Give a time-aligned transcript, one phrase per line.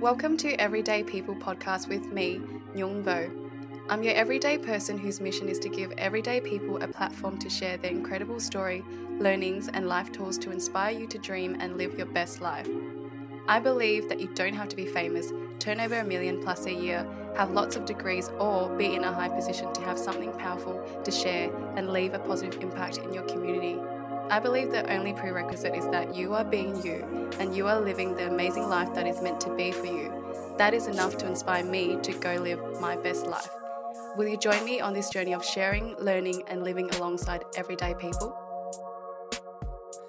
[0.00, 2.40] Welcome to Everyday People podcast with me,
[2.72, 3.28] Nyung Vo.
[3.88, 7.76] I'm your everyday person whose mission is to give everyday people a platform to share
[7.78, 8.84] their incredible story,
[9.18, 12.68] learnings, and life tools to inspire you to dream and live your best life.
[13.48, 16.72] I believe that you don't have to be famous, turn over a million plus a
[16.72, 17.04] year,
[17.36, 21.10] have lots of degrees, or be in a high position to have something powerful to
[21.10, 23.76] share and leave a positive impact in your community.
[24.30, 28.14] I believe the only prerequisite is that you are being you and you are living
[28.14, 30.12] the amazing life that is meant to be for you.
[30.58, 33.48] That is enough to inspire me to go live my best life.
[34.16, 38.47] Will you join me on this journey of sharing, learning, and living alongside everyday people?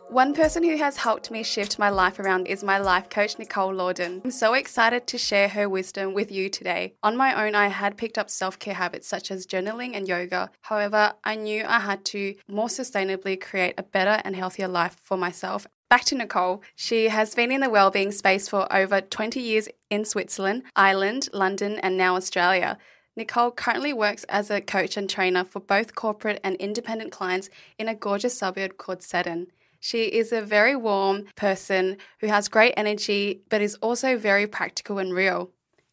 [0.10, 3.72] One person who has helped me shift my life around is my life coach, Nicole
[3.72, 4.22] Lawden.
[4.26, 6.96] I'm so excited to share her wisdom with you today.
[7.04, 10.50] On my own, I had picked up self care habits such as journaling and yoga.
[10.62, 15.16] However, I knew I had to more sustainably create a better and healthier life for
[15.16, 15.68] myself.
[15.92, 16.64] Back to Nicole.
[16.76, 21.78] She has been in the wellbeing space for over 20 years in Switzerland, Ireland, London,
[21.84, 22.80] and now Australia.
[23.16, 27.88] Nicole currently works as a coach and trainer for both corporate and independent clients in
[27.88, 29.52] a gorgeous suburb called Seddon.
[29.80, 35.00] She is a very warm person who has great energy, but is also very practical
[35.00, 35.52] and real.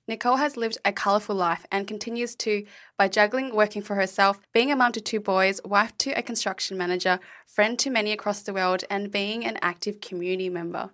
[0.08, 2.64] Nicole has lived a colourful life and continues to
[2.96, 6.78] by juggling working for herself, being a mum to two boys, wife to a construction
[6.78, 10.90] manager, friend to many across the world, and being an active community member.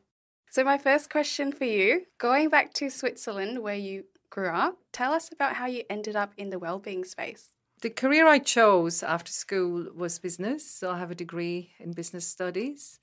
[0.50, 5.12] So, my first question for you going back to Switzerland, where you grew up, tell
[5.12, 7.51] us about how you ended up in the wellbeing space.
[7.82, 10.64] The career I chose after school was business.
[10.70, 13.00] So I have a degree in business studies.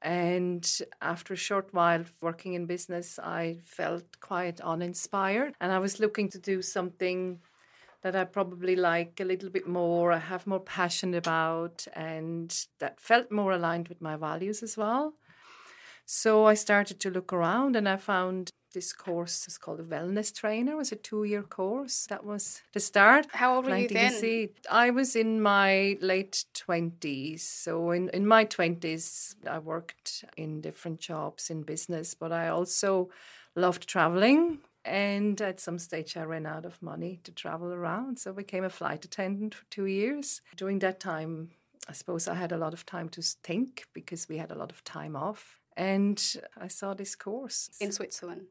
[0.00, 0.66] And
[1.02, 5.52] after a short while working in business, I felt quite uninspired.
[5.60, 7.40] And I was looking to do something
[8.00, 13.00] that I probably like a little bit more, I have more passion about, and that
[13.00, 15.12] felt more aligned with my values as well.
[16.06, 20.34] So I started to look around and I found this course is called a wellness
[20.34, 20.72] trainer.
[20.72, 22.06] It was a two year course.
[22.06, 23.26] That was the start.
[23.32, 24.48] How old were you then?
[24.70, 27.42] I was in my late twenties.
[27.42, 33.10] So in, in my twenties, I worked in different jobs in business, but I also
[33.54, 34.58] loved traveling.
[34.84, 38.20] And at some stage, I ran out of money to travel around.
[38.20, 40.42] So I became a flight attendant for two years.
[40.56, 41.50] During that time,
[41.88, 44.70] I suppose I had a lot of time to think because we had a lot
[44.70, 45.58] of time off.
[45.76, 46.22] And
[46.56, 47.70] I saw this course.
[47.80, 48.46] In Switzerland?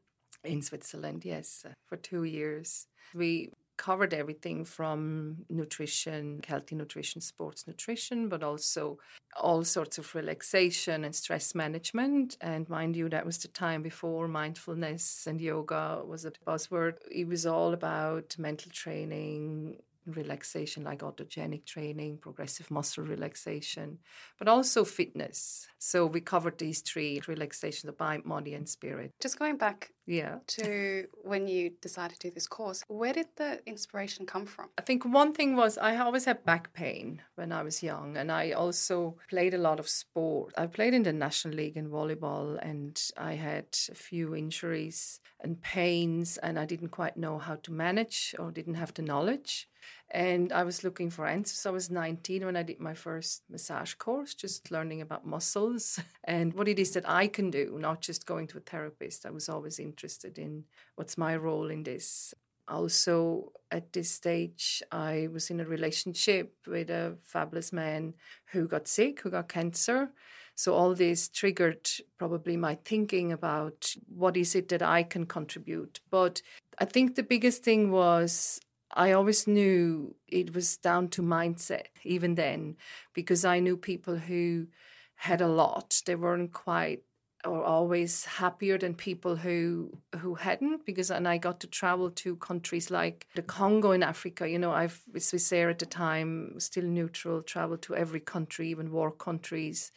[0.46, 2.86] In Switzerland, yes, uh, for two years.
[3.14, 8.98] We covered everything from nutrition, healthy nutrition, sports nutrition, but also
[9.40, 12.36] all sorts of relaxation and stress management.
[12.40, 16.94] And mind you, that was the time before mindfulness and yoga was a buzzword.
[17.10, 23.98] It was all about mental training, relaxation like autogenic training, progressive muscle relaxation,
[24.38, 25.66] but also fitness.
[25.78, 29.12] So we covered these three relaxation, the mind, body, and spirit.
[29.20, 30.38] Just going back yeah.
[30.46, 34.68] to when you decided to do this course, where did the inspiration come from?
[34.78, 38.32] I think one thing was I always had back pain when I was young, and
[38.32, 40.54] I also played a lot of sport.
[40.56, 45.60] I played in the National League in volleyball, and I had a few injuries and
[45.60, 49.68] pains, and I didn't quite know how to manage or didn't have the knowledge.
[50.10, 51.66] And I was looking for answers.
[51.66, 56.54] I was 19 when I did my first massage course, just learning about muscles and
[56.54, 59.26] what it is that I can do, not just going to a therapist.
[59.26, 60.64] I was always interested in
[60.94, 62.34] what's my role in this.
[62.68, 68.14] Also, at this stage, I was in a relationship with a fabulous man
[68.46, 70.10] who got sick, who got cancer.
[70.56, 76.00] So, all this triggered probably my thinking about what is it that I can contribute.
[76.10, 76.42] But
[76.78, 78.60] I think the biggest thing was
[78.94, 82.76] I always knew it was down to mindset, even then,
[83.14, 84.68] because I knew people who
[85.16, 86.02] had a lot.
[86.06, 87.02] They weren't quite
[87.46, 92.36] or always happier than people who who hadn't because and I got to travel to
[92.36, 96.84] countries like the Congo in Africa you know I've was there at the time still
[96.84, 99.92] neutral traveled to every country even war countries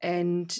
[0.00, 0.58] and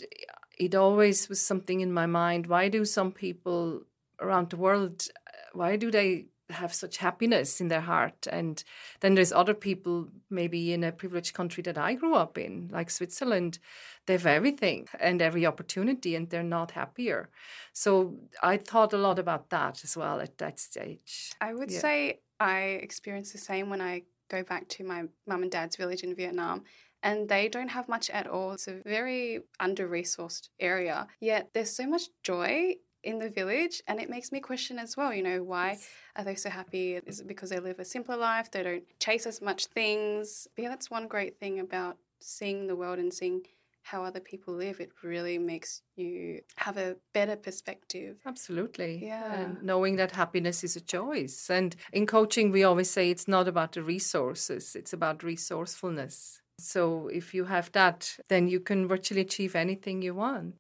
[0.59, 3.83] it always was something in my mind why do some people
[4.21, 8.27] around the world uh, why do they have such happiness in their heart.
[8.31, 8.63] And
[9.01, 12.91] then there's other people, maybe in a privileged country that I grew up in, like
[12.91, 13.59] Switzerland,
[14.07, 17.29] they have everything and every opportunity, and they're not happier.
[17.73, 21.33] So I thought a lot about that as well at that stage.
[21.41, 21.81] I would yeah.
[21.81, 26.03] say I experienced the same when I go back to my mum and dad's village
[26.03, 26.65] in Vietnam
[27.03, 28.53] and they don't have much at all.
[28.53, 34.01] It's a very under resourced area, yet there's so much joy in the village and
[34.01, 35.89] it makes me question as well you know why yes.
[36.17, 39.27] are they so happy is it because they live a simpler life they don't chase
[39.27, 43.43] as much things but yeah that's one great thing about seeing the world and seeing
[43.83, 48.19] how other people live, it really makes you have a better perspective.
[48.27, 49.05] Absolutely.
[49.05, 49.33] Yeah.
[49.33, 51.51] And knowing that happiness is a choice.
[51.51, 56.41] And in coaching, we always say it's not about the resources, it's about resourcefulness.
[56.59, 60.57] So if you have that, then you can virtually achieve anything you want.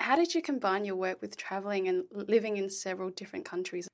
[0.00, 3.86] How did you combine your work with traveling and living in several different countries?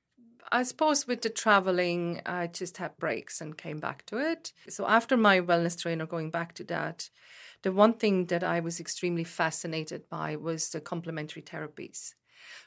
[0.49, 4.53] I suppose with the traveling, I just had breaks and came back to it.
[4.69, 7.09] So after my wellness trainer, going back to that,
[7.61, 12.13] the one thing that I was extremely fascinated by was the complementary therapies.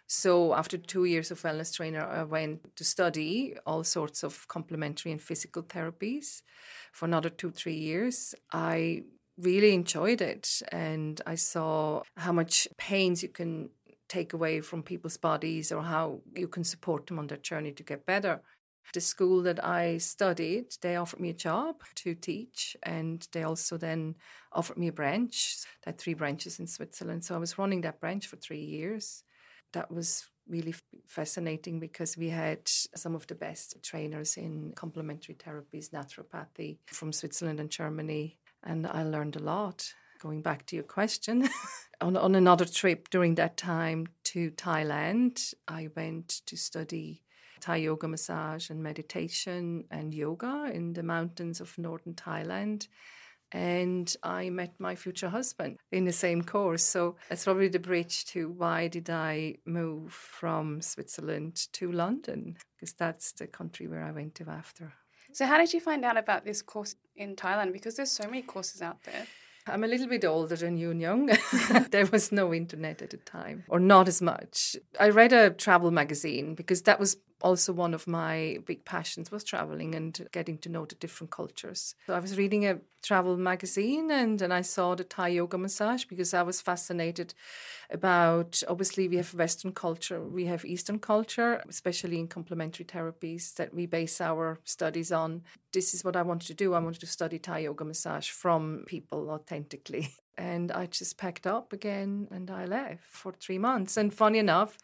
[0.07, 5.13] So after two years of wellness trainer, I went to study all sorts of complementary
[5.13, 6.43] and physical therapies
[6.93, 8.35] for another two, three years.
[8.53, 9.05] I
[9.41, 13.71] really enjoyed it and I saw how much pains you can
[14.09, 17.83] take away from people's bodies or how you can support them on their journey to
[17.83, 18.43] get better.
[18.93, 23.77] The school that I studied, they offered me a job to teach, and they also
[23.77, 24.17] then
[24.53, 25.59] offered me a branch.
[25.85, 27.25] They had three branches in Switzerland.
[27.25, 29.23] So I was running that branch for three years.
[29.75, 30.75] That was really
[31.07, 37.61] fascinating because we had some of the best trainers in complementary therapies, naturopathy from Switzerland
[37.61, 38.40] and Germany.
[38.63, 39.93] And I learned a lot.
[40.21, 41.49] Going back to your question,
[42.01, 47.23] on, on another trip during that time to Thailand, I went to study
[47.61, 52.89] Thai yoga massage and meditation and yoga in the mountains of northern Thailand.
[53.53, 56.85] And I met my future husband in the same course.
[56.85, 62.57] So that's probably the bridge to why did I move from Switzerland to London?
[62.77, 64.93] Because that's the country where I went to after.
[65.33, 67.73] So, how did you find out about this course in Thailand?
[67.73, 69.27] Because there's so many courses out there.
[69.67, 71.31] I'm a little bit older than you, and Young.
[71.91, 74.77] there was no internet at the time, or not as much.
[74.99, 79.45] I read a travel magazine because that was also one of my big passions was
[79.45, 81.95] traveling and getting to know the different cultures.
[82.07, 86.05] So I was reading a travel magazine and then I saw the Thai yoga massage
[86.05, 87.35] because I was fascinated
[87.91, 93.75] about obviously we have Western culture, we have Eastern culture, especially in complementary therapies that
[93.75, 95.43] we base our studies on.
[95.73, 96.75] This is what I wanted to do.
[96.75, 100.15] I wanted to study Thai yoga massage from people authentically.
[100.39, 103.99] And I just packed up again and I left for three months.
[103.99, 104.79] And funny enough,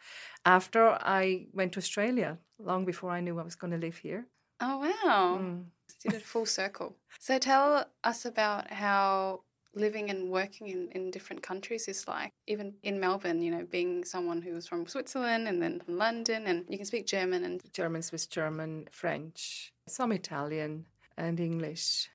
[0.47, 4.25] after I went to Australia, long before I knew I was going to live here.
[4.61, 5.39] Oh, wow.
[5.39, 5.65] Mm.
[6.01, 6.95] Did it full circle.
[7.19, 9.41] So tell us about how
[9.75, 12.31] living and working in, in different countries is like.
[12.47, 16.47] Even in Melbourne, you know, being someone who was from Switzerland and then from London,
[16.47, 20.85] and you can speak German and German, Swiss German, French, some Italian,
[21.17, 22.09] and English.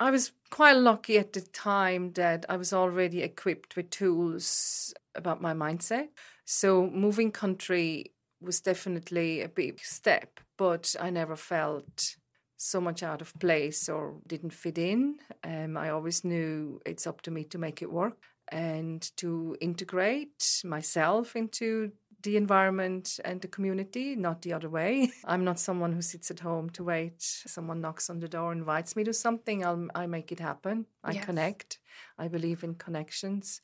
[0.00, 5.42] I was quite lucky at the time that I was already equipped with tools about
[5.42, 6.08] my mindset.
[6.50, 12.16] So moving country was definitely a big step, but I never felt
[12.56, 15.16] so much out of place or didn't fit in.
[15.44, 20.62] Um, I always knew it's up to me to make it work and to integrate
[20.64, 21.92] myself into
[22.22, 25.12] the environment and the community, not the other way.
[25.26, 27.20] I'm not someone who sits at home to wait.
[27.20, 30.86] Someone knocks on the door, invites me to something, I'll, I make it happen.
[31.04, 31.26] I yes.
[31.26, 31.78] connect.
[32.18, 33.60] I believe in connections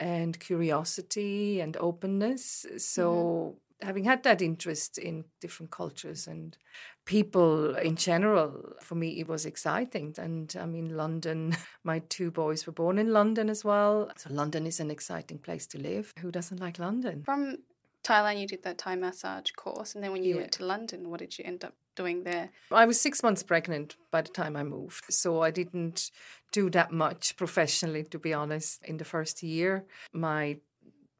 [0.00, 2.66] and curiosity and openness.
[2.78, 3.86] So, mm-hmm.
[3.86, 6.56] having had that interest in different cultures and
[7.04, 10.14] people in general, for me, it was exciting.
[10.18, 14.10] And I mean, London, my two boys were born in London as well.
[14.16, 16.12] So, London is an exciting place to live.
[16.20, 17.22] Who doesn't like London?
[17.24, 17.58] From
[18.08, 20.40] Thailand, you did that Thai massage course, and then when you yeah.
[20.40, 22.50] went to London, what did you end up doing there?
[22.72, 26.10] I was six months pregnant by the time I moved, so I didn't
[26.50, 28.82] do that much professionally, to be honest.
[28.84, 30.56] In the first year, my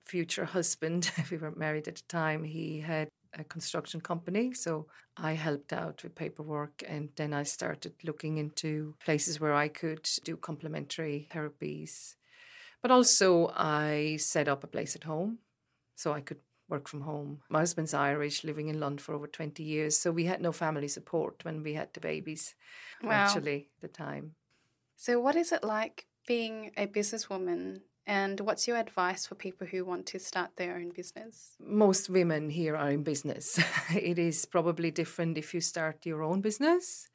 [0.06, 4.86] future husband, we weren't married at the time, he had a construction company, so
[5.18, 10.08] I helped out with paperwork, and then I started looking into places where I could
[10.24, 12.14] do complementary therapies.
[12.80, 15.38] But also, I set up a place at home
[15.94, 17.40] so I could work from home.
[17.48, 19.96] My husband's Irish, living in London for over 20 years.
[19.96, 22.54] So we had no family support when we had the babies,
[23.02, 23.10] wow.
[23.10, 24.34] actually, the time.
[24.96, 27.82] So, what is it like being a businesswoman?
[28.06, 31.56] And what's your advice for people who want to start their own business?
[31.60, 33.60] Most women here are in business.
[33.94, 37.06] it is probably different if you start your own business.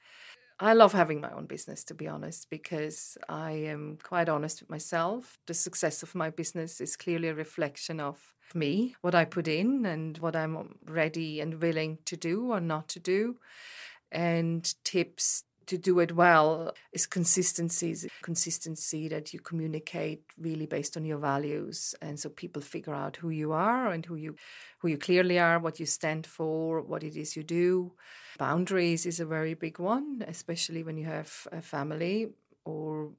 [0.60, 4.70] I love having my own business, to be honest, because I am quite honest with
[4.70, 5.38] myself.
[5.48, 9.86] The success of my business is clearly a reflection of me, what I put in,
[9.86, 13.38] and what I'm ready and willing to do or not to do.
[14.12, 20.98] And tips to do it well is consistency is consistency that you communicate really based
[20.98, 24.36] on your values and so people figure out who you are and who you
[24.80, 27.94] who you clearly are what you stand for what it is you do
[28.38, 32.30] boundaries is a very big one especially when you have a family
[32.66, 33.12] or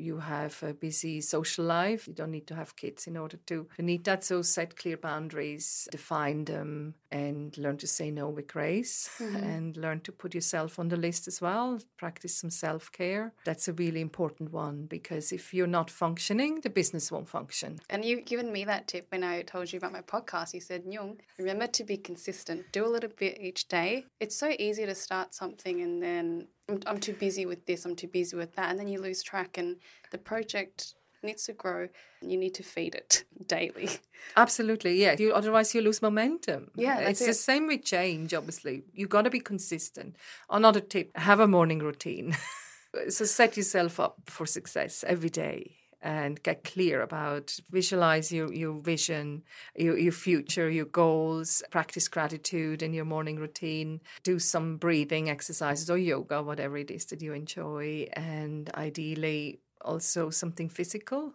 [0.00, 2.06] you have a busy social life.
[2.08, 4.24] You don't need to have kids in order to, to need that.
[4.24, 9.36] So set clear boundaries, define them, and learn to say no with grace mm-hmm.
[9.36, 11.78] and learn to put yourself on the list as well.
[11.96, 13.32] Practice some self care.
[13.44, 17.78] That's a really important one because if you're not functioning, the business won't function.
[17.88, 20.54] And you've given me that tip when I told you about my podcast.
[20.54, 22.64] You said, Nyung, remember to be consistent.
[22.72, 24.06] Do a little bit each day.
[24.20, 27.96] It's so easy to start something and then I'm, I'm too busy with this, I'm
[27.96, 28.70] too busy with that.
[28.70, 29.76] And then you lose track, and
[30.12, 31.88] the project needs to grow.
[32.22, 33.90] You need to feed it daily.
[34.36, 35.16] Absolutely, yeah.
[35.18, 36.70] You, otherwise, you lose momentum.
[36.76, 37.26] Yeah, it's it.
[37.26, 38.32] the same with change.
[38.34, 40.16] Obviously, you got to be consistent.
[40.48, 42.36] Another tip: have a morning routine.
[43.08, 48.80] so set yourself up for success every day and get clear about visualize your, your
[48.80, 49.42] vision
[49.76, 55.90] your, your future your goals practice gratitude in your morning routine do some breathing exercises
[55.90, 61.34] or yoga whatever it is that you enjoy and ideally also something physical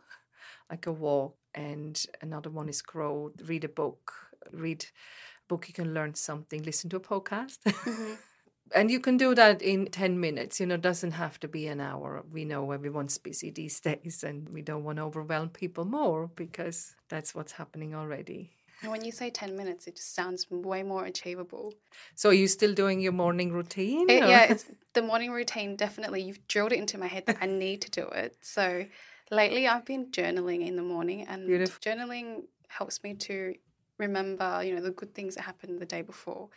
[0.70, 4.14] like a walk and another one is grow read a book.
[4.52, 6.62] Read a book you can learn something.
[6.64, 7.60] Listen to a podcast.
[7.66, 8.14] Mm-hmm
[8.74, 11.68] and you can do that in 10 minutes you know it doesn't have to be
[11.68, 12.24] an hour.
[12.32, 16.96] We know everyone's busy these days and we don't want to overwhelm people more because
[17.10, 18.52] that's what's happening already.
[18.82, 21.74] And when you say 10 minutes it just sounds way more achievable.
[22.16, 26.22] So are you still doing your morning routine it, yeah it's the morning routine definitely.
[26.22, 28.38] You've drilled it into my head that i need to do it.
[28.42, 28.86] So
[29.32, 31.80] lately i've been journaling in the morning and Beautiful.
[31.82, 33.56] journaling helps me to
[33.98, 36.50] remember you know the good things that happened the day before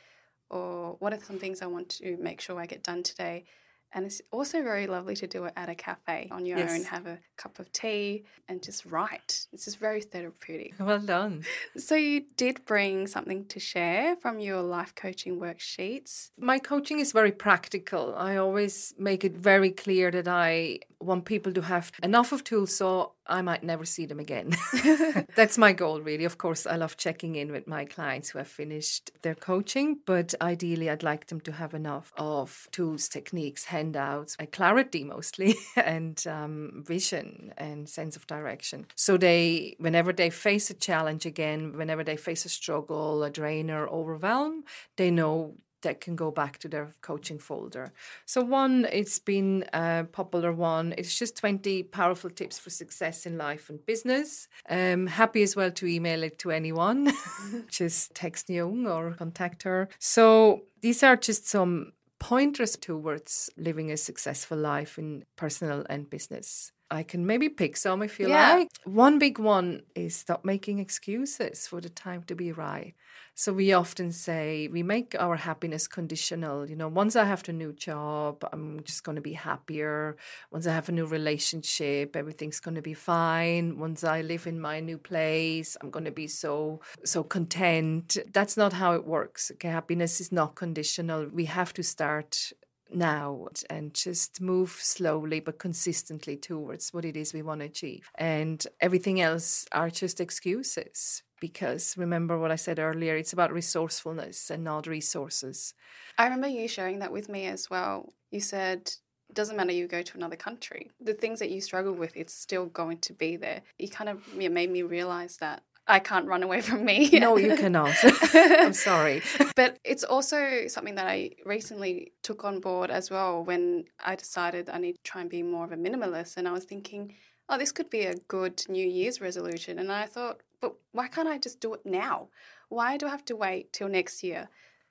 [0.50, 3.44] or what are some things I want to make sure I get done today.
[3.92, 6.72] And it's also very lovely to do it at a cafe on your yes.
[6.72, 9.46] own, have a cup of tea and just write.
[9.52, 10.74] It's just very therapeutic.
[10.88, 11.44] Well done.
[11.76, 16.30] So, you did bring something to share from your life coaching worksheets.
[16.38, 18.14] My coaching is very practical.
[18.16, 22.74] I always make it very clear that I want people to have enough of tools
[22.74, 24.52] so I might never see them again.
[25.36, 26.24] That's my goal, really.
[26.24, 30.34] Of course, I love checking in with my clients who have finished their coaching, but
[30.40, 36.82] ideally, I'd like them to have enough of tools, techniques, handouts, clarity mostly, and um,
[36.86, 38.86] vision and sense of direction.
[38.94, 43.70] So they, whenever they face a challenge again, whenever they face a struggle, a drain,
[43.70, 44.64] or overwhelm,
[44.96, 47.92] they know that can go back to their coaching folder.
[48.26, 50.94] So one, it's been a popular one.
[50.98, 54.48] It's just 20 powerful tips for success in life and business.
[54.68, 57.12] Um, happy as well to email it to anyone.
[57.68, 59.88] just text Nyung or contact her.
[59.98, 66.72] So these are just some pointers towards living a successful life in personal and business.
[66.90, 68.54] I can maybe pick some if you yeah.
[68.54, 68.70] like.
[68.84, 72.94] One big one is stop making excuses for the time to be right.
[73.34, 76.68] So we often say we make our happiness conditional.
[76.68, 80.16] You know, once I have the new job, I'm just going to be happier.
[80.50, 83.78] Once I have a new relationship, everything's going to be fine.
[83.78, 88.16] Once I live in my new place, I'm going to be so so content.
[88.32, 89.52] That's not how it works.
[89.52, 91.28] Okay, happiness is not conditional.
[91.28, 92.52] We have to start
[92.90, 98.10] now and just move slowly but consistently towards what it is we want to achieve.
[98.16, 104.50] And everything else are just excuses because remember what I said earlier, it's about resourcefulness
[104.50, 105.74] and not resources.
[106.16, 108.12] I remember you sharing that with me as well.
[108.30, 108.90] You said
[109.28, 110.90] it doesn't matter you go to another country.
[111.00, 113.62] The things that you struggle with, it's still going to be there.
[113.78, 117.08] You kind of made me realize that I can't run away from me.
[117.12, 117.94] no, you cannot.
[118.34, 119.22] I'm sorry.
[119.56, 124.68] But it's also something that I recently took on board as well when I decided
[124.68, 126.36] I need to try and be more of a minimalist.
[126.36, 127.14] And I was thinking,
[127.48, 129.78] oh, this could be a good New Year's resolution.
[129.78, 132.28] And I thought, but why can't I just do it now?
[132.68, 134.48] Why do I have to wait till next year?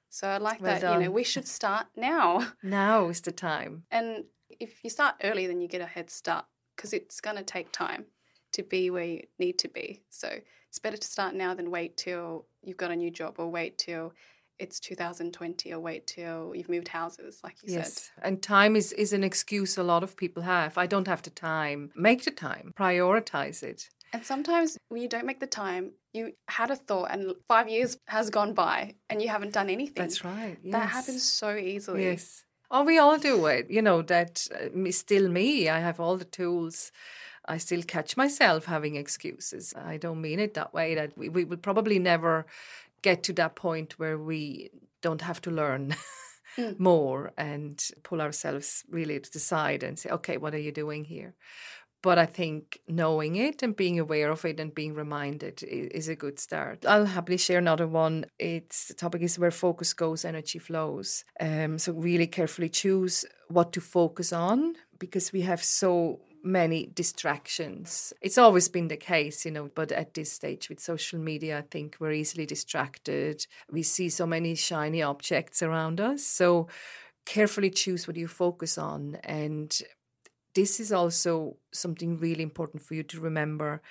[0.10, 1.00] So I like well that, done.
[1.02, 2.48] you know, we should start now.
[2.64, 3.84] Now is the time.
[3.92, 7.44] And if you start early, then you get a head start because it's going to
[7.44, 8.06] take time
[8.58, 10.02] to be where you need to be.
[10.10, 10.30] So
[10.70, 13.78] it's better to start now than wait till you've got a new job or wait
[13.78, 14.14] till
[14.60, 18.10] it's 2020 or wait till you've moved houses like you yes.
[18.16, 21.22] said and time is is an excuse a lot of people have i don't have
[21.22, 25.92] the time make the time prioritize it and sometimes when you don't make the time,
[26.14, 30.04] you had a thought and five years has gone by and you haven't done anything.
[30.04, 30.58] That's right.
[30.64, 30.72] Yes.
[30.72, 32.04] That happens so easily.
[32.04, 32.46] Yes.
[32.72, 33.70] Oh, we all do it.
[33.70, 35.70] You know, that uh, still me.
[35.70, 36.92] I have all the tools.
[37.48, 39.74] I still catch myself having excuses.
[39.76, 40.96] I don't mean it that way.
[40.96, 42.46] That we, we will probably never
[43.02, 44.70] get to that point where we
[45.02, 45.96] don't have to learn.
[46.58, 46.80] Mm.
[46.80, 51.06] more and pull ourselves really to the side and say, okay, what are you doing
[51.06, 51.36] here?
[52.02, 56.16] But I think knowing it and being aware of it and being reminded is a
[56.16, 56.86] good start.
[56.86, 58.26] I'll happily share another one.
[58.40, 61.26] It's the topic is where focus goes, energy flows.
[61.40, 68.14] Um, so really carefully choose what to focus on because we have so many distractions.
[68.22, 71.62] It's always been the case, you know, but at this stage with social media, I
[71.70, 73.46] think we're easily distracted.
[73.72, 76.24] We see so many shiny objects around us.
[76.24, 76.68] So
[77.26, 79.18] carefully choose what you focus on.
[79.24, 79.78] And
[80.56, 83.82] this is also something really important for you to remember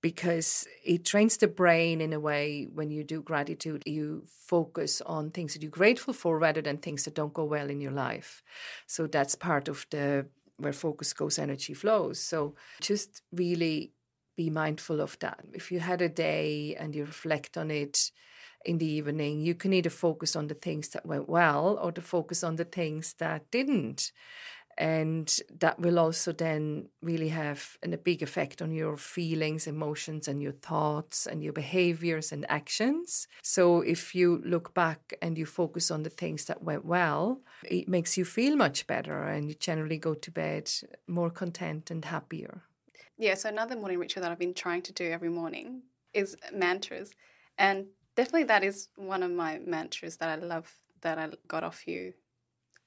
[0.00, 5.30] because it trains the brain in a way when you do gratitude you focus on
[5.30, 8.42] things that you're grateful for rather than things that don't go well in your life
[8.86, 10.26] so that's part of the
[10.58, 12.20] where focus goes energy flows.
[12.20, 13.92] So just really
[14.36, 15.40] be mindful of that.
[15.52, 18.10] If you had a day and you reflect on it
[18.64, 22.00] in the evening you can either focus on the things that went well or to
[22.00, 24.10] focus on the things that didn't
[24.76, 30.28] and that will also then really have an, a big effect on your feelings emotions
[30.28, 33.28] and your thoughts and your behaviors and actions.
[33.42, 37.88] So if you look back and you focus on the things that went well it
[37.88, 40.70] makes you feel much better and you generally go to bed
[41.06, 42.62] more content and happier.
[43.16, 47.12] Yeah so another morning ritual that i've been trying to do every morning is mantras.
[47.58, 51.86] And definitely that is one of my mantras that i love that i got off
[51.86, 52.14] you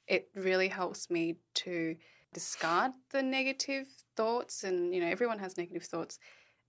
[0.08, 1.96] it really helps me to
[2.34, 6.20] discard the negative thoughts and you know everyone has negative thoughts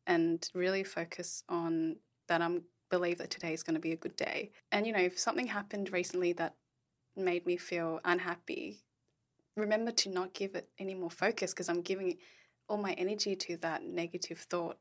[0.07, 1.97] and really focus on
[2.29, 4.51] that I'm believe that today is going to be a good day.
[4.73, 6.55] And you know, if something happened recently that
[7.17, 8.85] made me feel unhappy,
[9.57, 12.17] remember to not give it any more focus because I'm giving
[12.69, 14.79] all my energy to that negative thought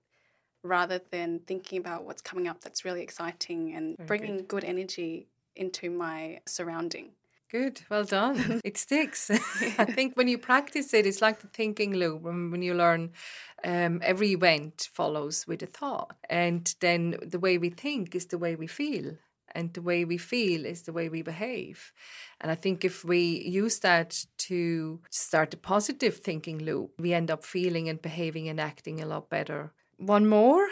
[0.63, 4.47] rather than thinking about what's coming up that's really exciting and Very bringing good.
[4.47, 7.11] good energy into my surrounding.
[7.50, 8.60] Good, well done.
[8.66, 9.30] it sticks.
[9.77, 12.22] I think when you practice it, it's like the thinking loop.
[12.22, 13.12] When you learn,
[13.63, 18.38] um, every event follows with a thought, and then the way we think is the
[18.38, 19.16] way we feel,
[19.56, 21.94] and the way we feel is the way we behave.
[22.42, 27.32] And I think if we use that to start a positive thinking loop, we end
[27.32, 29.72] up feeling and behaving and acting a lot better.
[29.96, 30.68] One more.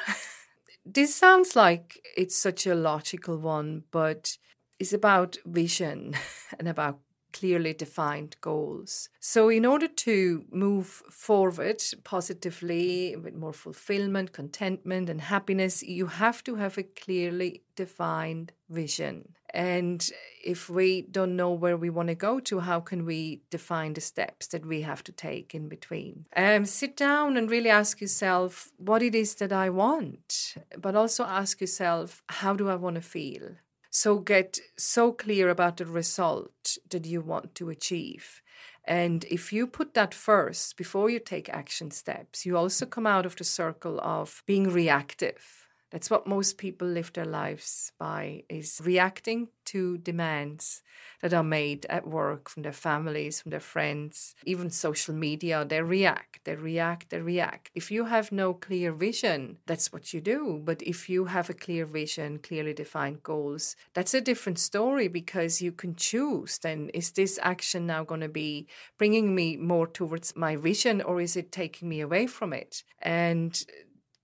[0.85, 4.37] this sounds like it's such a logical one, but
[4.79, 6.15] is about vision
[6.59, 6.99] and about
[7.35, 9.09] clearly defined goals.
[9.19, 16.43] So, in order to move forward positively with more fulfillment, contentment, and happiness, you have
[16.45, 19.33] to have a clearly defined vision.
[19.53, 20.09] And
[20.43, 24.01] if we don't know where we want to go to, how can we define the
[24.01, 26.25] steps that we have to take in between?
[26.35, 31.23] Um, sit down and really ask yourself what it is that I want, but also
[31.23, 33.55] ask yourself, how do I want to feel?
[33.95, 38.41] So get so clear about the result that you want to achieve.
[38.83, 43.25] And if you put that first before you take action steps, you also come out
[43.25, 48.81] of the circle of being reactive that's what most people live their lives by is
[48.83, 50.81] reacting to demands
[51.21, 55.65] that are made at work from their families, from their friends, even social media.
[55.65, 57.71] They react, they react, they react.
[57.73, 60.61] If you have no clear vision, that's what you do.
[60.63, 65.61] But if you have a clear vision, clearly defined goals, that's a different story because
[65.61, 68.67] you can choose then is this action now going to be
[68.97, 72.83] bringing me more towards my vision or is it taking me away from it?
[73.01, 73.63] And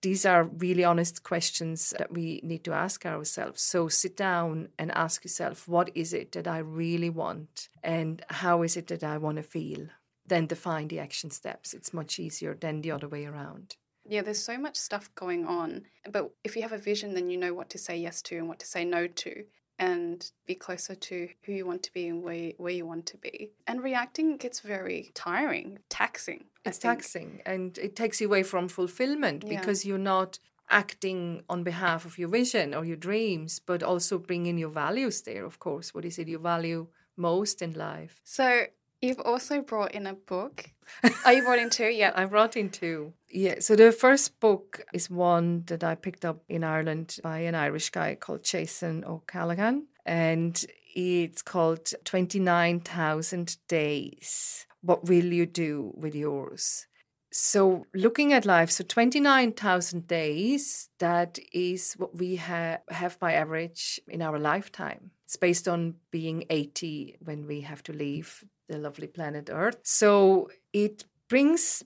[0.01, 3.61] these are really honest questions that we need to ask ourselves.
[3.61, 7.69] So sit down and ask yourself, what is it that I really want?
[7.83, 9.87] And how is it that I want to feel?
[10.25, 11.73] Then define the action steps.
[11.73, 13.75] It's much easier than the other way around.
[14.07, 15.83] Yeah, there's so much stuff going on.
[16.11, 18.47] But if you have a vision, then you know what to say yes to and
[18.47, 19.45] what to say no to
[19.81, 23.17] and be closer to who you want to be and where, where you want to
[23.17, 23.49] be.
[23.65, 26.45] And reacting gets very tiring, taxing.
[26.63, 29.59] It's taxing and it takes you away from fulfillment yeah.
[29.59, 30.37] because you're not
[30.69, 35.45] acting on behalf of your vision or your dreams, but also bringing your values there,
[35.45, 35.93] of course.
[35.95, 38.21] What is it you value most in life?
[38.23, 38.65] So
[39.01, 40.69] You've also brought in a book.
[41.03, 41.89] Are oh, you brought in two?
[41.89, 42.11] Yeah.
[42.13, 43.13] I brought in two.
[43.29, 43.55] Yeah.
[43.59, 47.89] So the first book is one that I picked up in Ireland by an Irish
[47.89, 49.87] guy called Jason O'Callaghan.
[50.05, 50.63] And
[50.95, 54.67] it's called 29,000 Days.
[54.81, 56.85] What will you do with yours?
[57.33, 64.01] So, looking at life, so 29,000 days, that is what we ha- have by average
[64.09, 65.11] in our lifetime.
[65.23, 69.79] It's based on being 80 when we have to leave the lovely planet Earth.
[69.83, 71.83] So it brings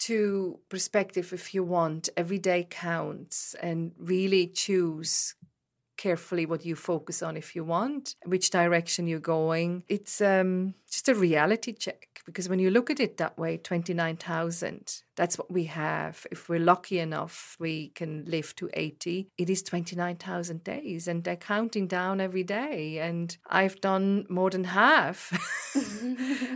[0.00, 5.34] to perspective, if you want, every day counts and really choose
[5.96, 9.84] carefully what you focus on if you want, which direction you're going.
[9.88, 15.02] It's um, just a reality check because when you look at it that way, 29,000,
[15.16, 16.26] that's what we have.
[16.30, 19.28] If we're lucky enough, we can live to 80.
[19.36, 22.98] It is 29,000 days and they're counting down every day.
[22.98, 25.32] And I've done more than half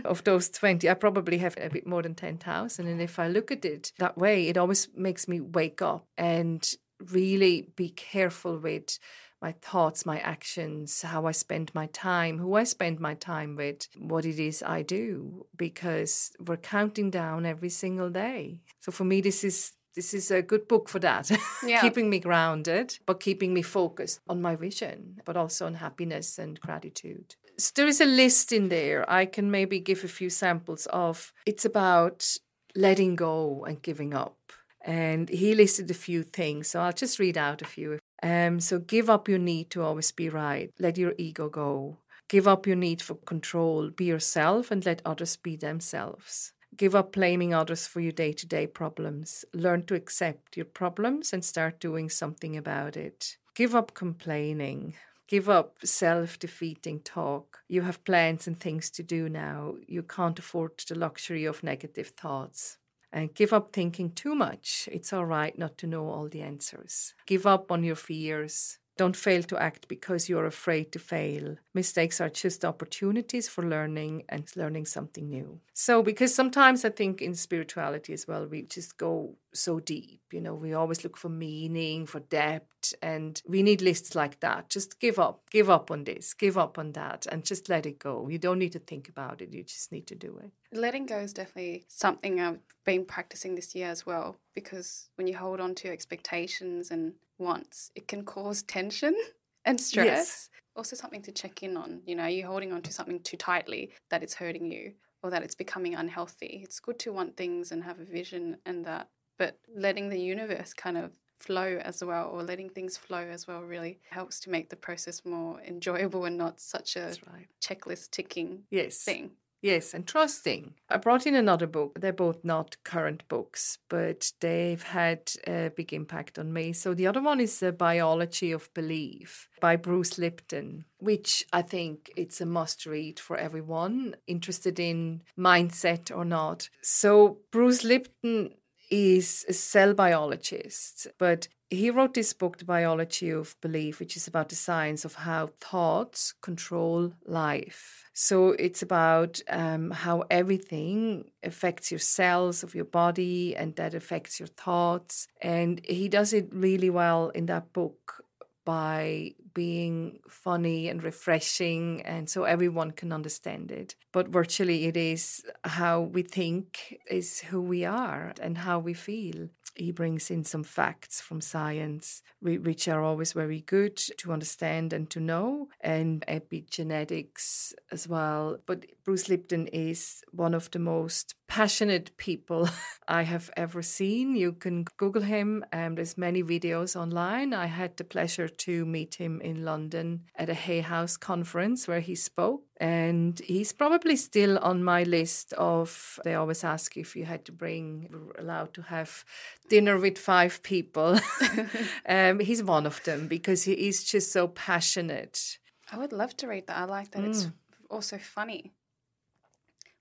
[0.05, 0.89] of those 20.
[0.89, 2.87] I probably have a bit more than 10,000.
[2.87, 6.67] And if I look at it that way, it always makes me wake up and
[7.11, 8.99] really be careful with
[9.41, 13.87] my thoughts, my actions, how I spend my time, who I spend my time with,
[13.97, 18.59] what it is I do, because we're counting down every single day.
[18.79, 21.29] So for me, this is this is a good book for that.
[21.65, 21.81] Yeah.
[21.81, 26.59] keeping me grounded, but keeping me focused on my vision, but also on happiness and
[26.59, 27.35] gratitude.
[27.57, 29.09] So there is a list in there.
[29.09, 31.33] I can maybe give a few samples of.
[31.45, 32.37] It's about
[32.75, 34.37] letting go and giving up.
[34.85, 36.69] And he listed a few things.
[36.69, 37.99] So I'll just read out a few.
[38.21, 40.71] Um, so give up your need to always be right.
[40.79, 41.97] Let your ego go.
[42.27, 43.89] Give up your need for control.
[43.89, 46.53] Be yourself and let others be themselves.
[46.77, 49.43] Give up blaming others for your day to day problems.
[49.53, 53.37] Learn to accept your problems and start doing something about it.
[53.55, 54.93] Give up complaining.
[55.27, 57.59] Give up self defeating talk.
[57.67, 59.75] You have plans and things to do now.
[59.87, 62.77] You can't afford the luxury of negative thoughts.
[63.11, 64.87] And give up thinking too much.
[64.91, 67.15] It's all right not to know all the answers.
[67.25, 68.77] Give up on your fears.
[68.99, 71.55] Don't fail to act because you're afraid to fail.
[71.73, 75.61] Mistakes are just opportunities for learning and learning something new.
[75.73, 80.19] So, because sometimes I think in spirituality as well, we just go so deep.
[80.33, 84.69] You know, we always look for meaning, for depth, and we need lists like that.
[84.69, 87.99] Just give up, give up on this, give up on that, and just let it
[87.99, 88.27] go.
[88.27, 90.51] You don't need to think about it, you just need to do it.
[90.77, 95.37] Letting go is definitely something I've been practicing this year as well, because when you
[95.37, 99.15] hold on to expectations and wants, it can cause tension
[99.65, 100.05] and stress.
[100.05, 100.49] Yes.
[100.75, 102.01] Also, something to check in on.
[102.05, 105.43] You know, you're holding on to something too tightly that it's hurting you or that
[105.43, 106.61] it's becoming unhealthy.
[106.63, 110.73] It's good to want things and have a vision and that, but letting the universe
[110.73, 114.69] kind of flow as well or letting things flow as well really helps to make
[114.69, 117.47] the process more enjoyable and not such a right.
[117.61, 119.03] checklist ticking yes.
[119.03, 119.31] thing.
[119.61, 120.75] Yes, and trusting.
[120.89, 121.99] I brought in another book.
[121.99, 126.71] They're both not current books, but they've had a big impact on me.
[126.71, 132.09] So the other one is The Biology of Belief by Bruce Lipton, which I think
[132.15, 136.69] it's a must read for everyone interested in mindset or not.
[136.81, 138.53] So Bruce Lipton
[138.89, 144.27] is a cell biologist, but he wrote this book, The Biology of Belief, which is
[144.27, 148.05] about the science of how thoughts control life.
[148.13, 154.39] So it's about um, how everything affects your cells of your body and that affects
[154.39, 155.27] your thoughts.
[155.41, 158.23] And he does it really well in that book
[158.65, 163.93] by being funny and refreshing, and so everyone can understand it.
[164.13, 169.49] But virtually, it is how we think is who we are and how we feel
[169.79, 175.09] he brings in some facts from science, which are always very good to understand and
[175.09, 178.57] to know, and epigenetics as well.
[178.65, 182.69] But Bruce Lipton is one of the most passionate people
[183.07, 184.35] I have ever seen.
[184.35, 185.63] You can Google him.
[185.71, 187.53] Um, there's many videos online.
[187.53, 191.99] I had the pleasure to meet him in London at a Hay House conference where
[191.99, 192.63] he spoke.
[192.77, 197.51] And he's probably still on my list of, they always ask if you had to
[197.51, 199.25] bring, allowed to have
[199.67, 201.19] dinner with five people.
[202.07, 205.57] um, he's one of them because he is just so passionate.
[205.91, 206.77] I would love to read that.
[206.77, 207.23] I like that.
[207.23, 207.29] Mm.
[207.29, 207.47] It's
[207.89, 208.71] also funny.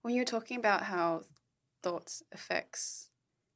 [0.02, 1.22] When you were talking about how
[1.82, 3.08] thoughts affects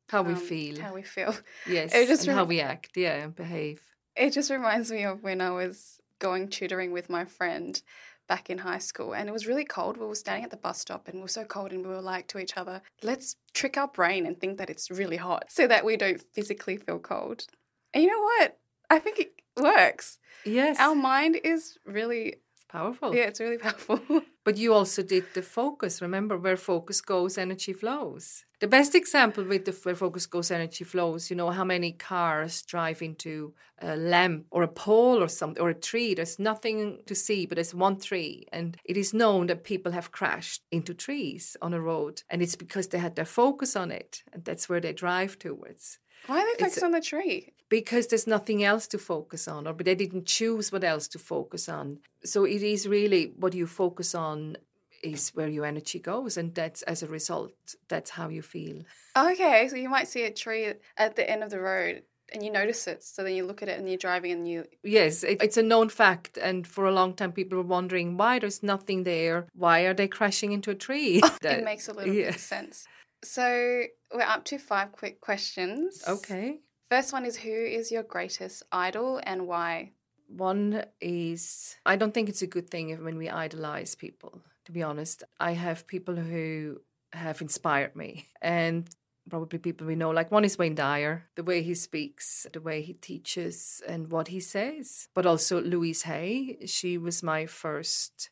[0.09, 1.35] how we um, feel, how we feel,
[1.67, 3.81] yes, it just and how we act, yeah, and behave.
[4.17, 7.81] It just reminds me of when I was going tutoring with my friend
[8.29, 9.97] back in high school and it was really cold.
[9.97, 12.01] We were standing at the bus stop and we were so cold and we were
[12.01, 15.67] like to each other, let's trick our brain and think that it's really hot so
[15.67, 17.47] that we don't physically feel cold.
[17.93, 18.59] And you know what?
[18.89, 20.19] I think it works.
[20.45, 20.79] Yes.
[20.79, 22.37] Our mind is really
[22.69, 23.15] powerful.
[23.15, 24.01] Yeah, it's really powerful.
[24.45, 26.03] but you also did the focus.
[26.03, 28.45] Remember, where focus goes, energy flows.
[28.61, 31.31] The best example with the where focus goes, energy flows.
[31.31, 35.71] You know how many cars drive into a lamp or a pole or something or
[35.71, 36.15] a tree.
[36.15, 40.13] There's nothing to see, but there's one tree, and it is known that people have
[40.13, 44.23] crashed into trees on a road, and it's because they had their focus on it,
[44.33, 45.99] and that's where they drive towards.
[46.27, 47.53] Why are they focused on the tree?
[47.73, 51.19] Because there's nothing else to focus on, or but they didn't choose what else to
[51.19, 52.01] focus on.
[52.23, 54.59] So it is really what you focus on
[55.03, 57.55] is where your energy goes, and that's as a result,
[57.89, 58.83] that's how you feel.
[59.17, 62.03] Okay, so you might see a tree at the end of the road
[62.35, 63.03] and you notice it.
[63.03, 64.67] So then you look at it and you're driving and you.
[64.83, 66.37] Yes, it, it's a known fact.
[66.37, 69.47] And for a long time, people were wondering why there's nothing there.
[69.55, 71.23] Why are they crashing into a tree?
[71.43, 72.27] it makes a little yeah.
[72.27, 72.85] bit of sense.
[73.25, 76.05] So we're up to five quick questions.
[76.07, 76.61] Okay.
[76.93, 79.93] First one is Who is your greatest idol and why?
[80.29, 84.83] One is I don't think it's a good thing when we idolize people, to be
[84.83, 85.25] honest.
[85.41, 86.83] I have people who
[87.15, 88.29] have inspired me.
[88.43, 88.91] And
[89.31, 90.11] probably people we know.
[90.11, 94.29] Like one is Wayne Dyer, the way he speaks, the way he teaches, and what
[94.29, 95.09] he says.
[95.15, 96.59] But also Louise Hay.
[96.67, 98.29] She was my first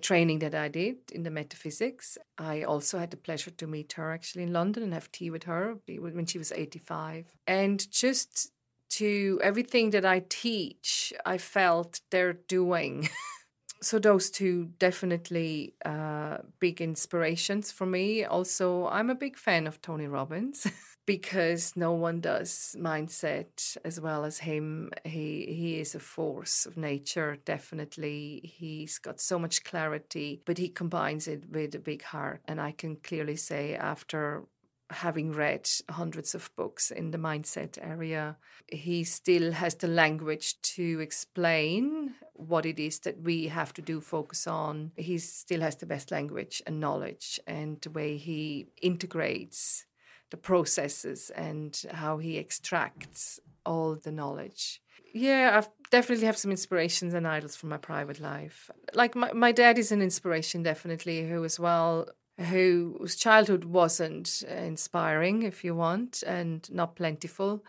[0.00, 2.18] training that I did in the metaphysics.
[2.38, 5.44] I also had the pleasure to meet her actually in London and have tea with
[5.44, 7.26] her when she was 85.
[7.46, 8.52] And just
[8.90, 13.08] to everything that I teach, I felt they're doing.
[13.82, 18.24] so those two definitely uh, big inspirations for me.
[18.24, 20.66] Also, I'm a big fan of Tony Robbins
[21.12, 24.90] because no one does mindset as well as him.
[25.04, 27.36] He he is a force of nature.
[27.44, 32.40] Definitely, he's got so much clarity, but he combines it with a big heart.
[32.48, 34.44] And I can clearly say after
[34.88, 38.36] having read hundreds of books in the mindset area,
[38.68, 44.00] he still has the language to explain what it is that we have to do
[44.00, 44.92] focus on.
[44.96, 49.84] He still has the best language and knowledge, and the way he integrates
[50.32, 54.82] the processes and how he extracts all the knowledge.
[55.14, 58.70] Yeah, I've definitely have some inspirations and idols from my private life.
[58.94, 65.42] Like my, my dad is an inspiration, definitely, who as well whose childhood wasn't inspiring,
[65.42, 67.62] if you want, and not plentiful.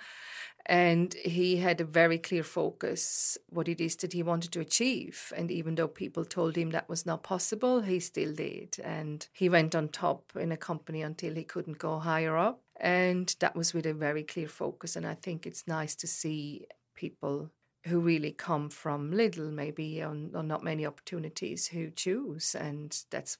[0.66, 5.34] And he had a very clear focus what it is that he wanted to achieve.
[5.36, 8.78] And even though people told him that was not possible, he still did.
[8.84, 12.62] And he went on top in a company until he couldn't go higher up.
[12.78, 14.96] And that was with a very clear focus.
[14.96, 17.50] And I think it's nice to see people
[17.86, 22.56] who really come from little, maybe, or, or not many opportunities, who choose.
[22.56, 23.38] And that's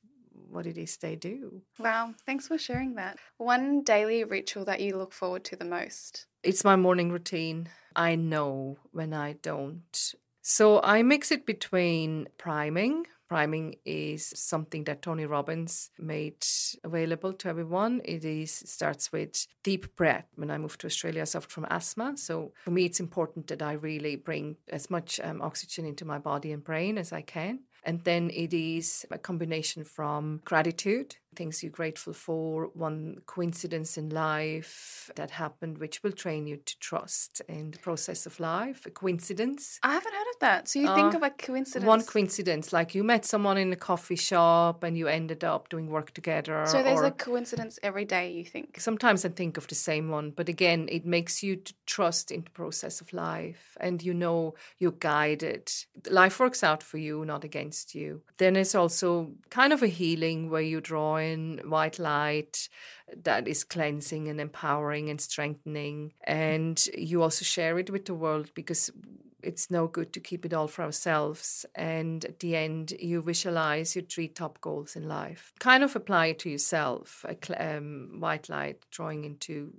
[0.50, 1.62] what it is they do.
[1.80, 3.18] Wow, thanks for sharing that.
[3.38, 6.26] One daily ritual that you look forward to the most?
[6.44, 7.70] It's my morning routine.
[7.96, 10.14] I know when I don't.
[10.42, 13.08] So I mix it between priming.
[13.30, 16.46] Priming is something that Tony Robbins made
[16.84, 18.02] available to everyone.
[18.04, 20.26] It is starts with deep breath.
[20.36, 23.62] When I moved to Australia, I suffered from asthma, so for me, it's important that
[23.62, 27.62] I really bring as much um, oxygen into my body and brain as I can.
[27.86, 34.10] And then it is a combination from gratitude, things you're grateful for, one coincidence in
[34.10, 38.92] life that happened, which will train you to trust in the process of life, a
[38.92, 39.80] coincidence.
[39.84, 40.68] I haven't heard of that.
[40.68, 41.88] So you uh, think of a coincidence?
[41.88, 45.90] One coincidence, like you met someone in a coffee shop and you ended up doing
[45.90, 46.66] work together.
[46.68, 48.80] So there's a coincidence every day, you think?
[48.80, 52.44] Sometimes I think of the same one, but again, it makes you to trust in
[52.44, 55.72] the process of life and you know you're guided.
[56.10, 58.22] Life works out for you, not against against you.
[58.38, 61.18] Then it's also kind of a healing where you draw
[61.66, 62.70] white light
[63.24, 66.14] that is cleansing and empowering and strengthening.
[66.24, 68.92] And you also share it with the world because
[69.44, 71.66] it's no good to keep it all for ourselves.
[71.76, 75.54] And at the end, you visualize your three top goals in life.
[75.60, 77.26] Kind of apply it to yourself.
[77.28, 79.74] A um, white light drawing into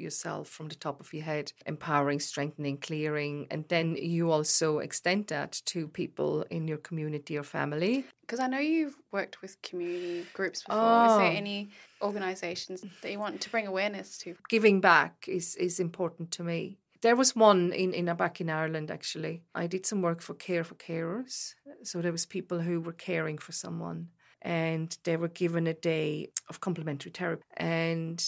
[0.00, 3.46] yourself from the top of your head, empowering, strengthening, clearing.
[3.50, 8.04] And then you also extend that to people in your community or family.
[8.22, 10.80] Because I know you've worked with community groups before.
[10.80, 11.12] Oh.
[11.12, 11.36] Is there oh.
[11.36, 11.70] any
[12.02, 14.36] organizations that you want to bring awareness to?
[14.48, 16.78] Giving back is, is important to me.
[17.02, 19.42] There was one in, in uh, back in Ireland actually.
[19.54, 21.54] I did some work for Care for Carers.
[21.82, 24.08] So there was people who were caring for someone
[24.42, 27.42] and they were given a day of complementary therapy.
[27.56, 28.22] And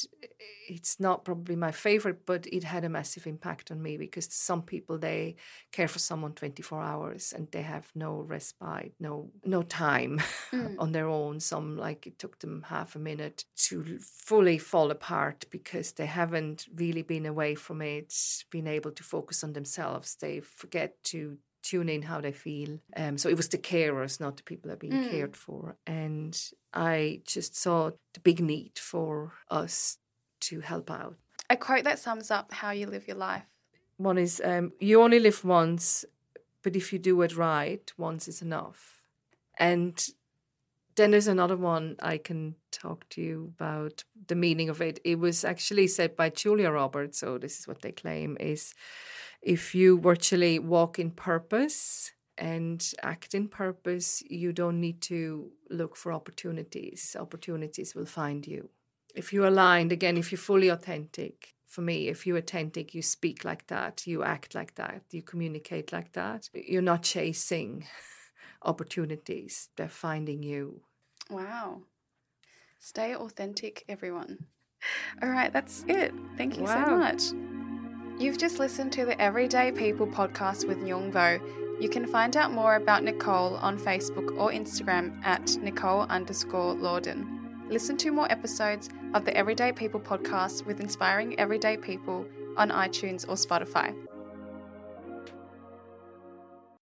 [0.69, 4.63] it's not probably my favorite, but it had a massive impact on me because some
[4.63, 5.37] people they
[5.73, 10.21] care for someone 24 hours and they have no respite, no no time
[10.53, 10.75] mm.
[10.79, 11.41] on their own.
[11.41, 16.67] Some like it took them half a minute to fully fall apart because they haven't
[16.75, 18.15] really been away from it,
[18.51, 20.17] been able to focus on themselves.
[20.17, 22.79] They forget to tune in how they feel.
[22.97, 25.11] Um, so it was the carers, not the people that are being mm.
[25.11, 25.77] cared for.
[25.87, 26.39] And
[26.75, 29.99] I just saw the big need for us
[30.43, 31.17] to help out.
[31.49, 33.45] A quote that sums up how you live your life.
[33.97, 36.05] One is um, You only live once,
[36.63, 39.03] but if you do it right, once is enough.
[39.59, 40.05] And
[40.97, 45.01] then there's another one I can talk to you about the meaning of it.
[45.05, 48.75] It was actually said by Julia Roberts, so this is what they claim is
[49.43, 55.97] if you virtually walk in purpose and act in purpose, you don't need to look
[55.97, 57.17] for opportunities.
[57.19, 58.71] Opportunities will find you.
[59.15, 62.09] If you're aligned, again, if you're fully authentic, for me.
[62.09, 66.51] If you're authentic, you speak like that, you act like that, you communicate like that.
[66.53, 67.87] You're not chasing
[68.63, 70.83] opportunities, they're finding you.
[71.31, 71.83] Wow.
[72.79, 74.45] Stay authentic, everyone.
[75.23, 76.13] All right, that's it.
[76.37, 76.85] Thank you Wow.
[76.85, 77.52] so much.
[78.23, 81.41] You've just listened to the Everyday People podcast with Nyung Vo.
[81.81, 87.27] You can find out more about Nicole on Facebook or Instagram at Nicole underscore Lorden.
[87.69, 92.25] Listen to more episodes of the Everyday People podcast with inspiring everyday people
[92.57, 93.93] on iTunes or Spotify.